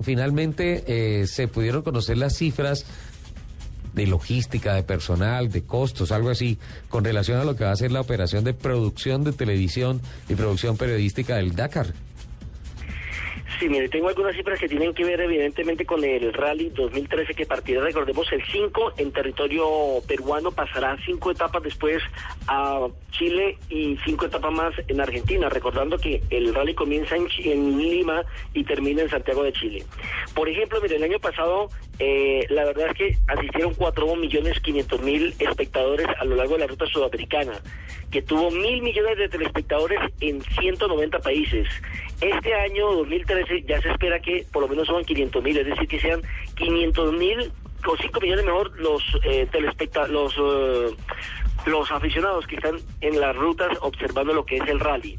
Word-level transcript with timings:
Finalmente 0.00 0.84
eh, 0.86 1.26
se 1.26 1.48
pudieron 1.48 1.82
conocer 1.82 2.18
las 2.18 2.36
cifras 2.36 2.84
de 3.94 4.06
logística, 4.06 4.74
de 4.74 4.82
personal, 4.82 5.50
de 5.50 5.62
costos, 5.62 6.12
algo 6.12 6.28
así, 6.28 6.58
con 6.90 7.02
relación 7.02 7.38
a 7.40 7.44
lo 7.44 7.56
que 7.56 7.64
va 7.64 7.72
a 7.72 7.76
ser 7.76 7.92
la 7.92 8.02
operación 8.02 8.44
de 8.44 8.52
producción 8.52 9.24
de 9.24 9.32
televisión 9.32 10.02
y 10.28 10.34
producción 10.34 10.76
periodística 10.76 11.36
del 11.36 11.56
Dakar. 11.56 11.94
Sí, 13.58 13.70
mire, 13.70 13.88
tengo 13.88 14.08
algunas 14.08 14.36
cifras 14.36 14.60
que 14.60 14.68
tienen 14.68 14.92
que 14.92 15.04
ver 15.04 15.18
evidentemente 15.20 15.86
con 15.86 16.04
el 16.04 16.32
Rally 16.34 16.68
2013 16.70 17.34
que 17.34 17.46
partirá, 17.46 17.80
recordemos, 17.82 18.30
el 18.30 18.44
5 18.44 18.92
en 18.98 19.12
territorio 19.12 19.66
peruano, 20.06 20.50
pasará 20.50 20.96
cinco 21.06 21.30
etapas 21.30 21.62
después 21.62 22.02
a 22.48 22.86
Chile 23.12 23.56
y 23.70 23.96
cinco 24.04 24.26
etapas 24.26 24.52
más 24.52 24.74
en 24.88 25.00
Argentina, 25.00 25.48
recordando 25.48 25.96
que 25.96 26.22
el 26.28 26.54
Rally 26.54 26.74
comienza 26.74 27.16
en, 27.16 27.28
en 27.44 27.78
Lima 27.78 28.24
y 28.52 28.64
termina 28.64 29.02
en 29.02 29.08
Santiago 29.08 29.42
de 29.42 29.52
Chile. 29.54 29.84
Por 30.34 30.50
ejemplo, 30.50 30.78
mire, 30.82 30.96
el 30.96 31.04
año 31.04 31.18
pasado 31.18 31.70
eh, 31.98 32.46
la 32.50 32.64
verdad 32.64 32.88
es 32.88 32.94
que 32.94 33.18
asistieron 33.26 33.74
4 33.74 34.16
millones 34.16 34.60
500 34.60 35.00
mil 35.00 35.34
espectadores 35.38 36.06
a 36.20 36.24
lo 36.24 36.36
largo 36.36 36.54
de 36.54 36.60
la 36.60 36.66
ruta 36.66 36.84
sudamericana, 36.86 37.54
que 38.10 38.20
tuvo 38.20 38.50
mil 38.50 38.82
millones 38.82 39.16
de 39.16 39.28
telespectadores 39.28 39.98
en 40.20 40.42
190 40.42 41.18
países. 41.20 41.66
Este 42.20 42.54
año 42.54 42.90
2013 42.92 43.62
ya 43.62 43.80
se 43.82 43.90
espera 43.90 44.20
que 44.20 44.46
por 44.52 44.62
lo 44.62 44.68
menos 44.68 44.86
son 44.86 45.04
500 45.04 45.42
mil, 45.42 45.56
es 45.58 45.66
decir, 45.66 45.86
que 45.86 46.00
sean 46.00 46.22
500 46.54 47.12
mil 47.12 47.52
o 47.86 47.96
5 47.96 48.20
millones 48.20 48.44
mejor 48.44 48.80
los 48.80 49.02
eh, 49.22 49.48
los 50.08 50.34
eh, 50.38 50.96
los 51.66 51.90
aficionados 51.92 52.46
que 52.46 52.56
están 52.56 52.76
en 53.00 53.20
las 53.20 53.36
rutas 53.36 53.76
observando 53.80 54.32
lo 54.32 54.44
que 54.44 54.56
es 54.56 54.68
el 54.68 54.80
rally 54.80 55.18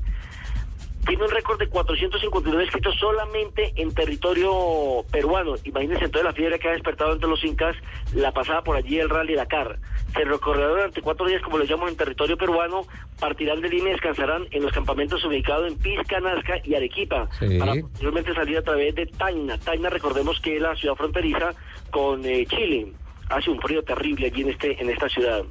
tiene 1.08 1.24
un 1.24 1.32
récord 1.32 1.58
de 1.58 1.68
459 1.68 2.66
escritos 2.66 2.96
solamente 3.00 3.72
en 3.78 3.94
territorio 3.94 5.06
peruano. 5.10 5.56
Imagínense 5.64 6.04
entonces 6.04 6.26
la 6.26 6.34
fiebre 6.34 6.60
que 6.60 6.68
ha 6.68 6.74
despertado 6.74 7.14
entre 7.14 7.30
los 7.30 7.44
incas 7.46 7.78
la 8.14 8.34
pasada 8.34 8.62
por 8.62 8.76
allí 8.76 9.00
el 9.00 9.10
Rally 9.10 9.36
Dakar. 9.36 9.80
Se 10.14 10.26
durante 10.26 11.02
cuatro 11.02 11.28
días, 11.28 11.42
como 11.42 11.58
lo 11.58 11.64
llamamos, 11.64 11.92
en 11.92 11.98
territorio 11.98 12.38
peruano, 12.38 12.82
partirán 13.20 13.62
de 13.62 13.70
Lima 13.70 13.90
y 13.90 13.92
descansarán 13.92 14.48
en 14.52 14.64
los 14.64 14.72
campamentos 14.72 15.24
ubicados 15.24 15.72
en 15.72 15.78
Pisca, 15.78 16.20
Nazca 16.20 16.60
y 16.64 16.76
Arequipa, 16.76 17.30
para 17.60 17.76
posteriormente 17.76 18.34
salir 18.34 18.58
a 18.58 18.64
través 18.64 18.96
de 18.96 19.06
Taina. 19.06 19.58
Taina, 19.60 19.90
recordemos 19.90 20.40
que 20.40 20.56
es 20.56 20.62
la 20.62 20.76
ciudad 20.76 20.96
fronteriza 20.96 21.54
con 21.92 22.26
eh, 22.26 22.46
Chile. 22.48 22.94
Hace 23.30 23.50
un 23.52 23.62
frío 23.62 23.84
terrible 23.84 24.28
allí 24.28 24.42
en, 24.42 24.50
este, 24.50 24.82
en 24.82 24.90
esta 24.90 25.10
ciudad. 25.10 25.44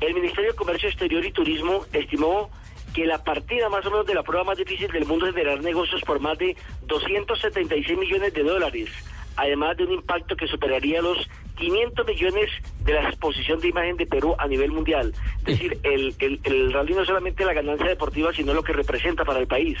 El 0.00 0.14
Ministerio 0.14 0.52
de 0.52 0.56
Comercio 0.56 0.88
Exterior 0.88 1.24
y 1.24 1.32
Turismo 1.32 1.84
estimó 1.92 2.50
que 2.92 3.06
la 3.06 3.22
partida 3.24 3.68
más 3.68 3.84
o 3.86 3.90
menos 3.90 4.06
de 4.06 4.14
la 4.14 4.22
prueba 4.22 4.44
más 4.44 4.58
difícil 4.58 4.88
del 4.88 5.06
mundo 5.06 5.26
es 5.26 5.34
generar 5.34 5.60
negocios 5.62 6.02
por 6.02 6.20
más 6.20 6.38
de 6.38 6.56
276 6.86 7.98
millones 7.98 8.32
de 8.34 8.42
dólares, 8.42 8.90
además 9.36 9.76
de 9.76 9.84
un 9.84 9.92
impacto 9.92 10.36
que 10.36 10.46
superaría 10.46 11.00
los 11.02 11.28
500 11.56 12.06
millones 12.06 12.50
de 12.84 12.92
la 12.92 13.08
exposición 13.08 13.60
de 13.60 13.68
imagen 13.68 13.96
de 13.96 14.06
Perú 14.06 14.34
a 14.38 14.46
nivel 14.46 14.72
mundial. 14.72 15.12
Es 15.40 15.44
decir, 15.44 15.78
el, 15.82 16.14
el, 16.18 16.72
rally 16.72 16.94
no 16.94 17.02
es 17.02 17.06
solamente 17.06 17.44
la 17.44 17.52
ganancia 17.52 17.88
deportiva, 17.88 18.32
sino 18.34 18.54
lo 18.54 18.62
que 18.62 18.72
representa 18.72 19.24
para 19.24 19.40
el 19.40 19.46
país. 19.46 19.78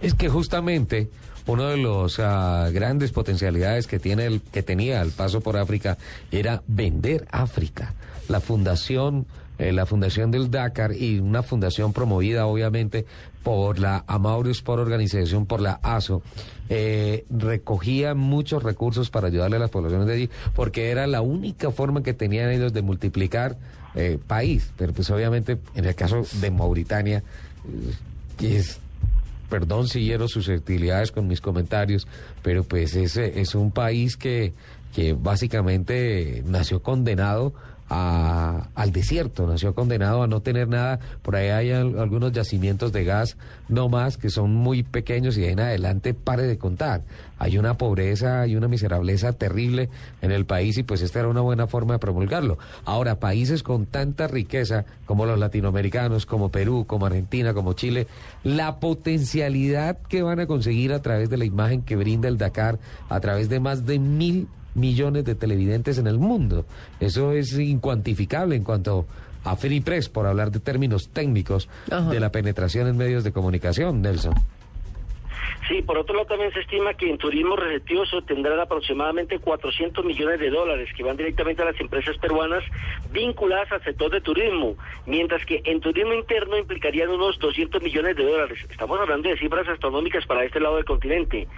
Es 0.00 0.14
que 0.14 0.28
justamente 0.28 1.08
uno 1.46 1.68
de 1.68 1.76
los 1.76 2.18
ah, 2.18 2.68
grandes 2.72 3.12
potencialidades 3.12 3.86
que 3.86 3.98
tiene 3.98 4.26
el, 4.26 4.42
que 4.42 4.62
tenía 4.62 5.00
el 5.00 5.12
paso 5.12 5.40
por 5.40 5.56
África 5.56 5.96
era 6.30 6.62
vender 6.66 7.26
África. 7.30 7.94
La 8.28 8.40
fundación 8.40 9.26
eh, 9.58 9.72
la 9.72 9.86
fundación 9.86 10.30
del 10.30 10.50
Dakar 10.50 10.92
y 10.92 11.18
una 11.18 11.42
fundación 11.42 11.92
promovida 11.92 12.46
obviamente 12.46 13.06
por 13.42 13.78
la 13.78 14.04
Amauri 14.06 14.50
Sport 14.50 14.82
Organization, 14.82 15.46
por 15.46 15.60
la 15.60 15.78
ASO, 15.82 16.22
eh, 16.68 17.24
recogía 17.30 18.14
muchos 18.14 18.62
recursos 18.62 19.08
para 19.08 19.28
ayudarle 19.28 19.56
a 19.56 19.60
las 19.60 19.70
poblaciones 19.70 20.06
de 20.06 20.14
allí, 20.14 20.30
porque 20.54 20.90
era 20.90 21.06
la 21.06 21.22
única 21.22 21.70
forma 21.70 22.02
que 22.02 22.12
tenían 22.12 22.50
ellos 22.50 22.72
de 22.72 22.82
multiplicar 22.82 23.56
eh, 23.94 24.18
país. 24.26 24.72
Pero 24.76 24.92
pues 24.92 25.10
obviamente 25.10 25.58
en 25.74 25.84
el 25.84 25.94
caso 25.94 26.22
de 26.40 26.50
Mauritania, 26.50 27.22
que 28.36 28.56
es 28.58 28.80
perdón 29.48 29.88
si 29.88 30.04
hiero 30.04 30.28
susceptibilidades 30.28 31.12
con 31.12 31.26
mis 31.26 31.40
comentarios, 31.40 32.06
pero 32.42 32.64
pues 32.64 32.96
es, 32.96 33.16
es 33.16 33.54
un 33.54 33.70
país 33.70 34.16
que, 34.16 34.52
que 34.96 35.12
básicamente 35.12 36.42
nació 36.46 36.82
condenado 36.82 37.52
a, 37.90 38.70
al 38.74 38.92
desierto, 38.92 39.46
nació 39.46 39.74
condenado 39.74 40.22
a 40.22 40.26
no 40.26 40.40
tener 40.40 40.68
nada. 40.68 41.00
Por 41.20 41.36
ahí 41.36 41.50
hay 41.50 41.70
algunos 41.70 42.32
yacimientos 42.32 42.92
de 42.92 43.04
gas, 43.04 43.36
no 43.68 43.90
más, 43.90 44.16
que 44.16 44.30
son 44.30 44.54
muy 44.54 44.84
pequeños 44.84 45.36
y 45.36 45.42
de 45.42 45.50
en 45.50 45.60
adelante 45.60 46.14
pare 46.14 46.44
de 46.44 46.56
contar. 46.56 47.02
Hay 47.38 47.58
una 47.58 47.76
pobreza 47.76 48.46
y 48.46 48.56
una 48.56 48.68
miserableza 48.68 49.34
terrible 49.34 49.90
en 50.22 50.32
el 50.32 50.46
país 50.46 50.78
y 50.78 50.82
pues 50.82 51.02
esta 51.02 51.18
era 51.18 51.28
una 51.28 51.42
buena 51.42 51.66
forma 51.66 51.92
de 51.92 51.98
promulgarlo. 51.98 52.56
Ahora, 52.86 53.20
países 53.20 53.62
con 53.62 53.84
tanta 53.84 54.28
riqueza 54.28 54.86
como 55.04 55.26
los 55.26 55.38
latinoamericanos, 55.38 56.24
como 56.24 56.50
Perú, 56.50 56.86
como 56.86 57.04
Argentina, 57.04 57.52
como 57.52 57.74
Chile, 57.74 58.06
la 58.44 58.80
potencialidad 58.80 59.98
que 60.08 60.22
van 60.22 60.40
a 60.40 60.46
conseguir 60.46 60.94
a 60.94 61.02
través 61.02 61.28
de 61.28 61.36
la 61.36 61.44
imagen 61.44 61.82
que 61.82 61.96
brinda 61.96 62.28
el 62.28 62.38
Dakar, 62.38 62.78
a 63.10 63.20
través 63.20 63.50
de 63.50 63.60
más 63.60 63.84
de 63.84 63.98
mil 63.98 64.48
millones 64.76 65.24
de 65.24 65.34
televidentes 65.34 65.98
en 65.98 66.06
el 66.06 66.18
mundo. 66.18 66.64
Eso 67.00 67.32
es 67.32 67.58
incuantificable 67.58 68.56
en 68.56 68.62
cuanto 68.62 69.06
a 69.44 69.56
Free 69.56 69.80
Press, 69.80 70.08
por 70.08 70.26
hablar 70.26 70.50
de 70.50 70.60
términos 70.60 71.08
técnicos 71.08 71.68
de 72.10 72.20
la 72.20 72.30
penetración 72.30 72.88
en 72.88 72.96
medios 72.96 73.24
de 73.24 73.32
comunicación, 73.32 74.02
Nelson. 74.02 74.34
Sí, 75.68 75.82
por 75.82 75.98
otro 75.98 76.14
lado 76.14 76.28
también 76.28 76.52
se 76.52 76.60
estima 76.60 76.94
que 76.94 77.10
en 77.10 77.18
turismo 77.18 77.56
receptivo 77.56 78.06
se 78.06 78.16
obtendrán 78.16 78.60
aproximadamente 78.60 79.38
400 79.38 80.04
millones 80.04 80.38
de 80.38 80.50
dólares 80.50 80.88
que 80.96 81.02
van 81.02 81.16
directamente 81.16 81.62
a 81.62 81.66
las 81.66 81.80
empresas 81.80 82.16
peruanas 82.18 82.62
vinculadas 83.10 83.72
al 83.72 83.82
sector 83.82 84.10
de 84.10 84.20
turismo, 84.20 84.76
mientras 85.06 85.44
que 85.44 85.62
en 85.64 85.80
turismo 85.80 86.12
interno 86.12 86.56
implicarían 86.56 87.10
unos 87.10 87.38
200 87.38 87.82
millones 87.82 88.16
de 88.16 88.24
dólares. 88.24 88.58
Estamos 88.70 89.00
hablando 89.00 89.28
de 89.28 89.38
cifras 89.38 89.66
astronómicas 89.68 90.24
para 90.26 90.44
este 90.44 90.60
lado 90.60 90.76
del 90.76 90.84
continente. 90.84 91.48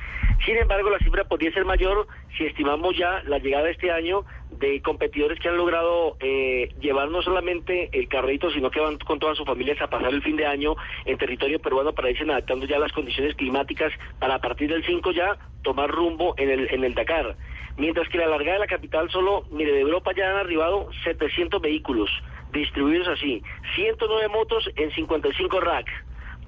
Sin 0.44 0.56
embargo, 0.56 0.91
la 0.91 0.98
cifra 0.98 1.25
podría 1.25 1.53
ser 1.53 1.65
mayor 1.65 2.06
si 2.36 2.44
estimamos 2.44 2.97
ya 2.97 3.22
la 3.25 3.38
llegada 3.38 3.69
este 3.69 3.91
año 3.91 4.25
de 4.50 4.80
competidores 4.80 5.38
que 5.38 5.48
han 5.48 5.56
logrado 5.56 6.16
eh, 6.20 6.70
llevar 6.80 7.10
no 7.10 7.22
solamente 7.22 7.91
el 7.92 8.09
carrito, 8.09 8.50
sino 8.50 8.70
que 8.70 8.80
van 8.80 8.98
con 8.98 9.19
todas 9.19 9.36
sus 9.36 9.47
familias 9.47 9.80
a 9.80 9.88
pasar 9.88 10.12
el 10.12 10.22
fin 10.22 10.36
de 10.36 10.47
año 10.47 10.75
en 11.04 11.19
territorio 11.19 11.59
peruano 11.60 11.92
para 11.92 12.10
irse 12.10 12.25
adaptando 12.25 12.66
ya 12.66 12.76
a 12.76 12.80
las 12.80 12.92
condiciones 12.92 13.34
climáticas 13.34 13.88
para 14.19 14.37
a 14.37 14.41
partir 14.41 14.71
del 14.71 14.84
5 14.84 15.12
ya 15.12 15.37
tomar 15.62 15.91
rumbo 15.91 16.34
en 16.37 16.50
el, 16.50 16.69
en 16.72 16.84
el 16.84 16.94
Dakar. 16.94 17.37
Mientras 17.76 18.09
que 18.09 18.19
la 18.19 18.26
largada 18.26 18.54
de 18.54 18.59
la 18.60 18.66
capital 18.66 19.10
solo, 19.10 19.44
mire, 19.50 19.72
de 19.72 19.81
Europa 19.81 20.12
ya 20.16 20.31
han 20.31 20.37
arribado 20.37 20.88
700 21.04 21.60
vehículos 21.60 22.10
distribuidos 22.53 23.09
así, 23.09 23.43
109 23.75 24.28
motos 24.28 24.71
en 24.77 24.91
55 24.91 25.60
rack, 25.60 25.87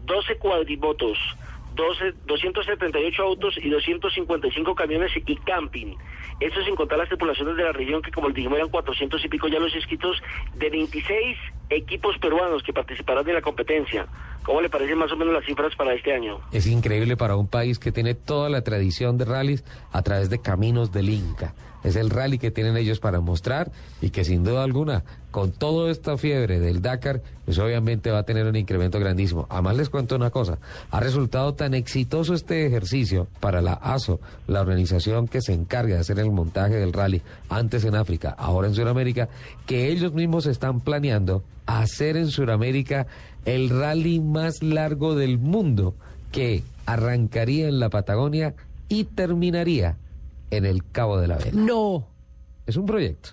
12 0.04 0.36
cuadrimotos, 0.38 1.18
12, 1.80 2.14
278 2.26 3.22
autos 3.22 3.54
y 3.56 3.70
255 3.70 4.74
camiones 4.74 5.10
y 5.14 5.36
camping. 5.36 5.96
Eso 6.38 6.62
sin 6.64 6.74
contar 6.74 6.98
las 6.98 7.08
tripulaciones 7.08 7.56
de 7.56 7.64
la 7.64 7.72
región, 7.72 8.02
que 8.02 8.10
como 8.10 8.28
les 8.28 8.36
dijimos 8.36 8.58
eran 8.58 8.70
400 8.70 9.24
y 9.24 9.28
pico 9.28 9.48
ya 9.48 9.58
los 9.58 9.74
inscritos, 9.74 10.22
de 10.56 10.70
26 10.70 11.36
equipos 11.70 12.18
peruanos 12.18 12.62
que 12.62 12.72
participarán 12.72 13.24
de 13.24 13.32
la 13.32 13.40
competencia. 13.40 14.06
¿Cómo 14.42 14.60
le 14.60 14.68
parecen 14.68 14.98
más 14.98 15.12
o 15.12 15.16
menos 15.16 15.32
las 15.34 15.44
cifras 15.44 15.74
para 15.76 15.94
este 15.94 16.12
año? 16.14 16.40
Es 16.52 16.66
increíble 16.66 17.16
para 17.16 17.36
un 17.36 17.48
país 17.48 17.78
que 17.78 17.92
tiene 17.92 18.14
toda 18.14 18.48
la 18.48 18.62
tradición 18.62 19.18
de 19.18 19.24
rallies 19.24 19.64
a 19.92 20.02
través 20.02 20.30
de 20.30 20.40
caminos 20.40 20.92
del 20.92 21.10
Inca. 21.10 21.54
Es 21.82 21.96
el 21.96 22.10
rally 22.10 22.38
que 22.38 22.50
tienen 22.50 22.76
ellos 22.76 23.00
para 23.00 23.20
mostrar 23.20 23.70
y 24.00 24.10
que 24.10 24.24
sin 24.24 24.44
duda 24.44 24.62
alguna, 24.62 25.04
con 25.30 25.52
toda 25.52 25.90
esta 25.90 26.16
fiebre 26.18 26.60
del 26.60 26.82
Dakar, 26.82 27.22
pues 27.44 27.58
obviamente 27.58 28.10
va 28.10 28.18
a 28.18 28.22
tener 28.24 28.46
un 28.46 28.56
incremento 28.56 28.98
grandísimo. 28.98 29.46
Además 29.48 29.76
les 29.76 29.88
cuento 29.88 30.16
una 30.16 30.30
cosa, 30.30 30.58
ha 30.90 31.00
resultado 31.00 31.54
tan 31.54 31.74
exitoso 31.74 32.34
este 32.34 32.66
ejercicio 32.66 33.28
para 33.40 33.62
la 33.62 33.74
ASO, 33.74 34.20
la 34.46 34.60
organización 34.60 35.28
que 35.28 35.40
se 35.40 35.52
encarga 35.52 35.94
de 35.94 36.00
hacer 36.00 36.18
el 36.18 36.30
montaje 36.30 36.74
del 36.74 36.92
rally, 36.92 37.22
antes 37.48 37.84
en 37.84 37.94
África, 37.94 38.34
ahora 38.36 38.68
en 38.68 38.74
Sudamérica, 38.74 39.28
que 39.66 39.88
ellos 39.88 40.12
mismos 40.12 40.46
están 40.46 40.80
planeando 40.80 41.42
hacer 41.66 42.16
en 42.16 42.28
Sudamérica 42.28 43.06
el 43.44 43.70
rally 43.70 44.20
más 44.20 44.62
largo 44.62 45.14
del 45.14 45.38
mundo, 45.38 45.94
que 46.32 46.62
arrancaría 46.86 47.68
en 47.68 47.80
la 47.80 47.88
Patagonia 47.88 48.54
y 48.88 49.04
terminaría 49.04 49.96
en 50.50 50.64
el 50.66 50.84
Cabo 50.90 51.18
de 51.18 51.28
la 51.28 51.36
Vela. 51.36 51.52
No. 51.54 52.06
Es 52.66 52.76
un 52.76 52.86
proyecto, 52.86 53.30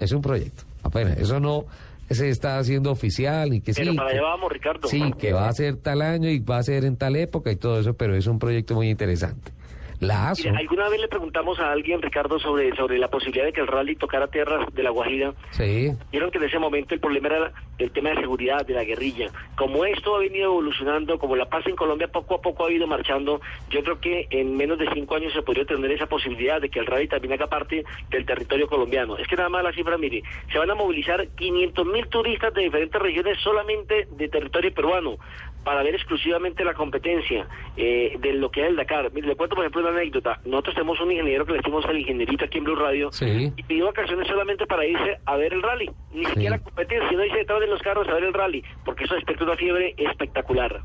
es 0.00 0.12
un 0.12 0.22
proyecto. 0.22 0.64
Apenas, 0.82 1.18
eso 1.18 1.40
no 1.40 1.64
se 2.10 2.30
está 2.30 2.58
haciendo 2.58 2.90
oficial 2.90 3.52
y 3.52 3.60
que 3.60 3.74
Pero 3.74 3.90
sí. 3.92 3.96
para 3.96 4.10
que- 4.10 4.16
allá 4.18 4.26
vamos, 4.28 4.50
Ricardo. 4.52 4.88
Sí, 4.88 5.02
que 5.18 5.32
va 5.32 5.48
a 5.48 5.52
ser 5.52 5.76
tal 5.76 6.00
año 6.02 6.30
y 6.30 6.38
va 6.38 6.58
a 6.58 6.62
ser 6.62 6.84
en 6.84 6.96
tal 6.96 7.16
época 7.16 7.50
y 7.52 7.56
todo 7.56 7.80
eso, 7.80 7.94
pero 7.94 8.14
es 8.16 8.26
un 8.26 8.38
proyecto 8.38 8.74
muy 8.74 8.88
interesante. 8.88 9.52
La 10.00 10.30
ASO, 10.30 10.44
Mire, 10.44 10.58
alguna 10.58 10.88
vez 10.88 11.00
le 11.00 11.08
preguntamos 11.08 11.58
a 11.58 11.72
alguien, 11.72 12.00
Ricardo, 12.00 12.38
sobre, 12.38 12.74
sobre 12.76 12.98
la 12.98 13.08
posibilidad 13.08 13.46
de 13.46 13.52
que 13.52 13.60
el 13.60 13.66
rally 13.66 13.96
tocara 13.96 14.28
tierras 14.28 14.72
de 14.72 14.82
la 14.82 14.90
Guajira. 14.90 15.34
sí, 15.50 15.90
Vieron 16.12 16.30
que 16.30 16.38
en 16.38 16.44
ese 16.44 16.58
momento 16.58 16.94
el 16.94 17.00
problema 17.00 17.28
era 17.28 17.52
el 17.78 17.90
tema 17.90 18.10
de 18.10 18.20
seguridad, 18.20 18.64
de 18.66 18.74
la 18.74 18.84
guerrilla. 18.84 19.30
Como 19.56 19.84
esto 19.84 20.16
ha 20.16 20.20
venido 20.20 20.46
evolucionando, 20.46 21.18
como 21.18 21.36
la 21.36 21.46
paz 21.46 21.66
en 21.66 21.76
Colombia 21.76 22.08
poco 22.08 22.36
a 22.36 22.40
poco 22.40 22.66
ha 22.66 22.72
ido 22.72 22.86
marchando, 22.86 23.40
yo 23.70 23.82
creo 23.82 24.00
que 24.00 24.26
en 24.30 24.56
menos 24.56 24.78
de 24.78 24.88
cinco 24.92 25.16
años 25.16 25.32
se 25.32 25.42
podría 25.42 25.64
tener 25.64 25.90
esa 25.90 26.06
posibilidad 26.06 26.60
de 26.60 26.68
que 26.68 26.78
el 26.78 26.86
rally 26.86 27.08
también 27.08 27.34
haga 27.34 27.48
parte 27.48 27.84
del 28.10 28.24
territorio 28.24 28.68
colombiano. 28.68 29.16
Es 29.18 29.26
que 29.26 29.36
nada 29.36 29.48
más 29.48 29.64
la 29.64 29.72
cifra, 29.72 29.98
mire, 29.98 30.22
se 30.52 30.58
van 30.58 30.70
a 30.70 30.74
movilizar 30.74 31.26
500 31.28 31.86
mil 31.86 32.06
turistas 32.08 32.54
de 32.54 32.62
diferentes 32.62 33.00
regiones 33.00 33.38
solamente 33.40 34.06
de 34.10 34.28
territorio 34.28 34.72
peruano 34.72 35.18
para 35.64 35.82
ver 35.82 35.94
exclusivamente 35.94 36.64
la 36.64 36.72
competencia 36.74 37.46
eh, 37.76 38.16
de 38.18 38.32
lo 38.32 38.50
que 38.50 38.62
es 38.62 38.68
el 38.68 38.76
Dakar. 38.76 39.12
Mire, 39.12 39.28
le 39.28 39.36
cuento, 39.36 39.54
por 39.54 39.64
ejemplo, 39.64 39.82
una 39.88 40.00
anécdota. 40.00 40.40
Nosotros 40.44 40.74
tenemos 40.74 41.00
un 41.00 41.10
ingeniero 41.12 41.44
que 41.46 41.52
le 41.52 41.58
decimos 41.58 41.84
el 41.88 41.98
ingenierito 41.98 42.44
aquí 42.44 42.58
en 42.58 42.64
Blue 42.64 42.76
Radio 42.76 43.10
Sí. 43.12 43.52
y 43.56 43.62
pidió 43.62 43.86
vacaciones 43.86 44.26
solamente 44.28 44.66
para 44.66 44.86
irse 44.86 45.18
a 45.24 45.36
ver 45.36 45.52
el 45.52 45.62
rally. 45.62 45.90
Ni 46.12 46.24
Sí. 46.24 46.32
siquiera 46.32 46.58
competencia, 46.58 47.08
sino 47.08 47.24
irse 47.24 47.38
detrás 47.38 47.60
de 47.60 47.66
los 47.66 47.82
carros 47.82 48.08
a 48.08 48.14
ver 48.14 48.24
el 48.24 48.32
rally, 48.34 48.62
porque 48.84 49.04
eso 49.04 49.14
despierta 49.14 49.44
una 49.44 49.56
fiebre 49.56 49.94
espectacular. 49.96 50.80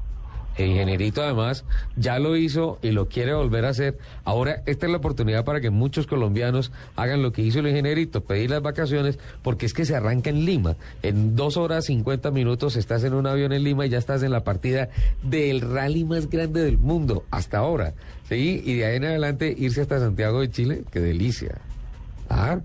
El 0.58 0.70
ingenierito 0.70 1.22
además 1.22 1.66
ya 1.96 2.20
lo 2.20 2.36
hizo 2.36 2.80
y 2.82 2.92
lo 2.92 3.08
quiere 3.08 3.34
volver 3.34 3.66
a 3.66 3.70
hacer. 3.70 3.98
Ahora, 4.24 4.62
esta 4.66 4.86
es 4.86 4.92
la 4.92 4.98
oportunidad 4.98 5.46
para 5.46 5.62
que 5.62 5.70
muchos 5.70 6.08
colombianos 6.08 6.72
hagan 6.96 7.22
lo 7.22 7.32
que 7.32 7.42
hizo 7.42 7.60
el 7.60 7.68
ingenierito, 7.68 8.22
pedir 8.22 8.50
las 8.52 8.62
vacaciones, 8.62 9.20
porque 9.42 9.66
es 9.66 9.74
que 9.74 9.86
se 9.86 9.96
arranca 9.96 10.30
en 10.30 10.46
Lima. 10.46 10.76
En 11.02 11.36
dos 11.36 11.58
horas 11.58 11.86
50 11.86 12.32
minutos 12.32 12.76
estás 12.76 13.04
en 13.04 13.14
un 13.14 13.28
avión 13.28 13.54
en 13.54 13.64
Lima 13.64 13.86
y 13.86 13.90
ya 13.90 13.98
estás 13.98 14.24
en 14.24 14.32
la 14.32 14.44
partida 14.44 14.90
del 15.22 15.62
rally 15.62 16.04
más 16.04 16.30
grande 16.30 16.64
del 16.64 16.78
mundo 16.78 17.24
hasta 17.32 17.58
ahora. 17.58 17.94
¿Sí? 18.30 18.62
Y 18.66 18.76
de 18.76 18.86
ahí 18.86 18.96
en 18.98 19.06
adelante 19.06 19.54
irse 19.58 19.82
hasta 19.82 20.00
Santiago 20.00 20.42
de 20.42 20.50
Chile, 20.50 20.84
qué 20.92 21.00
delicia. 21.00 21.58
Ah, 22.30 22.60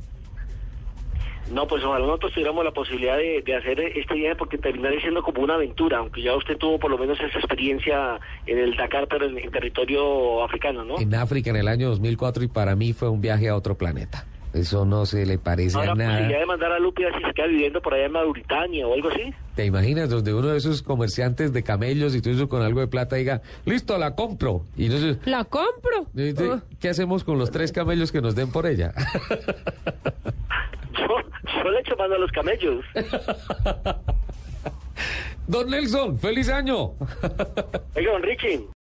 No, 1.52 1.66
pues 1.66 1.82
ojalá 1.84 2.04
nosotros 2.06 2.32
tuviéramos 2.32 2.64
la 2.64 2.72
posibilidad 2.72 3.16
de, 3.16 3.42
de 3.44 3.56
hacer 3.56 3.80
este 3.80 4.14
viaje 4.14 4.36
porque 4.36 4.58
terminaría 4.58 5.00
siendo 5.00 5.22
como 5.22 5.42
una 5.42 5.54
aventura, 5.54 5.98
aunque 5.98 6.22
ya 6.22 6.34
usted 6.36 6.56
tuvo 6.58 6.78
por 6.78 6.90
lo 6.90 6.98
menos 6.98 7.18
esa 7.20 7.38
experiencia 7.38 8.18
en 8.46 8.58
el 8.58 8.76
Dakar, 8.76 9.06
pero 9.08 9.26
en, 9.26 9.38
en 9.38 9.50
territorio 9.50 10.42
africano, 10.44 10.84
¿no? 10.84 10.98
en 11.00 11.14
África 11.14 11.50
en 11.50 11.56
el 11.56 11.68
año 11.68 11.88
2004 11.88 12.44
y 12.44 12.48
para 12.48 12.76
mí 12.76 12.92
fue 12.92 13.08
un 13.08 13.20
viaje 13.20 13.48
a 13.48 13.56
otro 13.56 13.76
planeta. 13.76 14.26
Eso 14.54 14.86
no 14.86 15.04
se 15.04 15.26
le 15.26 15.36
parece 15.38 15.76
Ahora, 15.76 15.92
a 15.92 15.94
nada. 15.94 16.10
posibilidad 16.12 16.40
de 16.40 16.46
mandar 16.46 16.72
a 16.72 16.78
Lupi 16.78 17.02
si 17.18 17.22
se 17.26 17.34
queda 17.34 17.46
viviendo 17.48 17.82
por 17.82 17.92
allá 17.92 18.06
en 18.06 18.12
Mauritania 18.12 18.86
o 18.86 18.94
algo 18.94 19.10
así. 19.10 19.22
¿Te 19.54 19.66
imaginas 19.66 20.08
donde 20.08 20.32
uno 20.32 20.48
de 20.48 20.56
esos 20.56 20.80
comerciantes 20.82 21.52
de 21.52 21.62
camellos 21.62 22.14
y 22.14 22.22
todo 22.22 22.32
eso 22.32 22.48
con 22.48 22.62
algo 22.62 22.80
de 22.80 22.86
plata 22.86 23.16
diga, 23.16 23.42
listo, 23.66 23.98
la 23.98 24.14
compro? 24.14 24.64
Y 24.74 24.86
entonces, 24.86 25.18
La 25.26 25.44
compro. 25.44 26.06
dice, 26.14 26.48
Ah. 26.50 26.62
¿qué 26.80 26.88
hacemos 26.88 27.24
con 27.24 27.38
los 27.38 27.50
tres 27.50 27.72
camellos 27.72 28.10
que 28.10 28.22
nos 28.22 28.34
den 28.34 28.50
por 28.50 28.66
ella? 28.66 28.94
Le 31.70 31.81
echo 31.81 31.97
mano 31.97 32.15
a 32.15 32.19
los 32.19 32.31
camellos. 32.32 32.85
Don 35.47 35.70
Nelson, 35.70 36.19
feliz 36.19 36.49
año. 36.50 36.94
Oiga, 37.94 38.12
don 38.12 38.23
Richie. 38.23 38.69